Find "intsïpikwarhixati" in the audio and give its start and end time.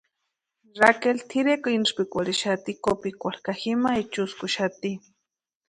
1.77-2.71